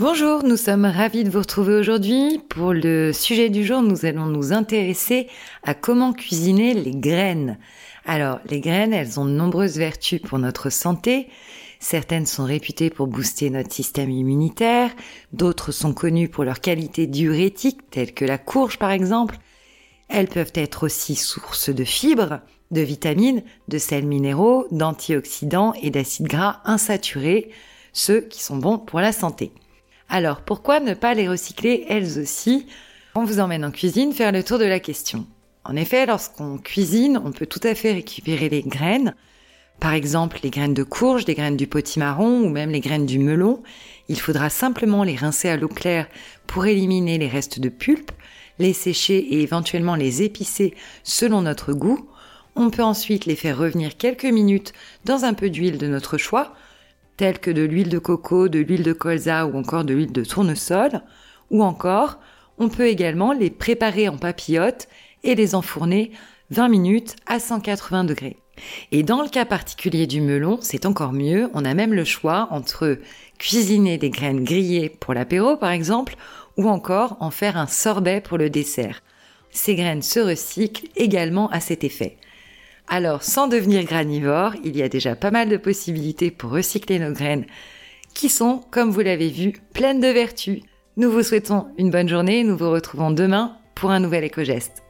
Bonjour, 0.00 0.42
nous 0.44 0.56
sommes 0.56 0.86
ravis 0.86 1.24
de 1.24 1.28
vous 1.28 1.40
retrouver 1.40 1.74
aujourd'hui. 1.74 2.40
Pour 2.48 2.72
le 2.72 3.12
sujet 3.12 3.50
du 3.50 3.66
jour, 3.66 3.82
nous 3.82 4.06
allons 4.06 4.24
nous 4.24 4.54
intéresser 4.54 5.28
à 5.62 5.74
comment 5.74 6.14
cuisiner 6.14 6.72
les 6.72 6.92
graines. 6.92 7.58
Alors, 8.06 8.40
les 8.48 8.60
graines, 8.60 8.94
elles 8.94 9.20
ont 9.20 9.26
de 9.26 9.30
nombreuses 9.30 9.76
vertus 9.76 10.18
pour 10.18 10.38
notre 10.38 10.70
santé. 10.70 11.28
Certaines 11.80 12.24
sont 12.24 12.44
réputées 12.44 12.88
pour 12.88 13.08
booster 13.08 13.50
notre 13.50 13.74
système 13.74 14.08
immunitaire, 14.08 14.90
d'autres 15.34 15.70
sont 15.70 15.92
connues 15.92 16.30
pour 16.30 16.44
leur 16.44 16.60
qualité 16.60 17.06
diurétique, 17.06 17.90
telles 17.90 18.14
que 18.14 18.24
la 18.24 18.38
courge 18.38 18.78
par 18.78 18.92
exemple. 18.92 19.36
Elles 20.08 20.28
peuvent 20.28 20.52
être 20.54 20.84
aussi 20.86 21.14
source 21.14 21.68
de 21.68 21.84
fibres, 21.84 22.40
de 22.70 22.80
vitamines, 22.80 23.42
de 23.68 23.76
sels 23.76 24.06
minéraux, 24.06 24.66
d'antioxydants 24.70 25.74
et 25.82 25.90
d'acides 25.90 26.26
gras 26.26 26.62
insaturés, 26.64 27.50
ceux 27.92 28.22
qui 28.22 28.42
sont 28.42 28.56
bons 28.56 28.78
pour 28.78 29.00
la 29.00 29.12
santé. 29.12 29.52
Alors 30.12 30.40
pourquoi 30.40 30.80
ne 30.80 30.94
pas 30.94 31.14
les 31.14 31.28
recycler 31.28 31.86
elles 31.88 32.18
aussi? 32.18 32.66
On 33.14 33.22
vous 33.22 33.38
emmène 33.38 33.64
en 33.64 33.70
cuisine 33.70 34.12
faire 34.12 34.32
le 34.32 34.42
tour 34.42 34.58
de 34.58 34.64
la 34.64 34.80
question. 34.80 35.24
En 35.64 35.76
effet, 35.76 36.04
lorsqu'on 36.04 36.58
cuisine, 36.58 37.20
on 37.24 37.30
peut 37.30 37.46
tout 37.46 37.60
à 37.62 37.76
fait 37.76 37.92
récupérer 37.92 38.48
les 38.48 38.62
graines. 38.62 39.14
Par 39.78 39.94
exemple, 39.94 40.40
les 40.42 40.50
graines 40.50 40.74
de 40.74 40.82
courge, 40.82 41.26
les 41.26 41.34
graines 41.36 41.56
du 41.56 41.68
potimarron 41.68 42.42
ou 42.42 42.48
même 42.48 42.70
les 42.70 42.80
graines 42.80 43.06
du 43.06 43.20
melon. 43.20 43.62
Il 44.08 44.18
faudra 44.18 44.50
simplement 44.50 45.04
les 45.04 45.14
rincer 45.14 45.48
à 45.48 45.56
l'eau 45.56 45.68
claire 45.68 46.08
pour 46.48 46.66
éliminer 46.66 47.16
les 47.16 47.28
restes 47.28 47.60
de 47.60 47.68
pulpe, 47.68 48.10
les 48.58 48.72
sécher 48.72 49.16
et 49.16 49.42
éventuellement 49.42 49.94
les 49.94 50.22
épicer 50.22 50.74
selon 51.04 51.42
notre 51.42 51.72
goût. 51.72 52.08
On 52.56 52.70
peut 52.70 52.82
ensuite 52.82 53.26
les 53.26 53.36
faire 53.36 53.56
revenir 53.56 53.96
quelques 53.96 54.24
minutes 54.24 54.72
dans 55.04 55.24
un 55.24 55.34
peu 55.34 55.50
d'huile 55.50 55.78
de 55.78 55.86
notre 55.86 56.18
choix, 56.18 56.52
telles 57.20 57.38
que 57.38 57.50
de 57.50 57.60
l'huile 57.60 57.90
de 57.90 57.98
coco, 57.98 58.48
de 58.48 58.60
l'huile 58.60 58.82
de 58.82 58.94
colza 58.94 59.44
ou 59.46 59.54
encore 59.58 59.84
de 59.84 59.92
l'huile 59.92 60.10
de 60.10 60.24
tournesol, 60.24 61.02
ou 61.50 61.62
encore 61.62 62.18
on 62.56 62.70
peut 62.70 62.86
également 62.86 63.34
les 63.34 63.50
préparer 63.50 64.08
en 64.08 64.16
papillotes 64.16 64.88
et 65.22 65.34
les 65.34 65.54
enfourner 65.54 66.12
20 66.48 66.68
minutes 66.70 67.16
à 67.26 67.38
180 67.38 68.04
degrés. 68.04 68.38
Et 68.90 69.02
dans 69.02 69.20
le 69.20 69.28
cas 69.28 69.44
particulier 69.44 70.06
du 70.06 70.22
melon, 70.22 70.60
c'est 70.62 70.86
encore 70.86 71.12
mieux, 71.12 71.50
on 71.52 71.66
a 71.66 71.74
même 71.74 71.92
le 71.92 72.06
choix 72.06 72.48
entre 72.52 72.98
cuisiner 73.38 73.98
des 73.98 74.08
graines 74.08 74.42
grillées 74.42 74.88
pour 74.88 75.12
l'apéro 75.12 75.58
par 75.58 75.72
exemple, 75.72 76.16
ou 76.56 76.70
encore 76.70 77.18
en 77.20 77.30
faire 77.30 77.58
un 77.58 77.66
sorbet 77.66 78.22
pour 78.22 78.38
le 78.38 78.48
dessert. 78.48 79.02
Ces 79.50 79.74
graines 79.74 80.00
se 80.00 80.20
recyclent 80.20 80.88
également 80.96 81.50
à 81.50 81.60
cet 81.60 81.84
effet. 81.84 82.16
Alors, 82.92 83.22
sans 83.22 83.46
devenir 83.46 83.84
granivore, 83.84 84.54
il 84.64 84.76
y 84.76 84.82
a 84.82 84.88
déjà 84.88 85.14
pas 85.14 85.30
mal 85.30 85.48
de 85.48 85.56
possibilités 85.56 86.32
pour 86.32 86.50
recycler 86.50 86.98
nos 86.98 87.12
graines, 87.12 87.46
qui 88.14 88.28
sont, 88.28 88.62
comme 88.72 88.90
vous 88.90 89.00
l'avez 89.00 89.28
vu, 89.28 89.52
pleines 89.72 90.00
de 90.00 90.08
vertus. 90.08 90.60
Nous 90.96 91.08
vous 91.08 91.22
souhaitons 91.22 91.68
une 91.78 91.92
bonne 91.92 92.08
journée 92.08 92.40
et 92.40 92.44
nous 92.44 92.56
vous 92.56 92.68
retrouvons 92.68 93.12
demain 93.12 93.56
pour 93.76 93.92
un 93.92 94.00
nouvel 94.00 94.24
éco-geste. 94.24 94.82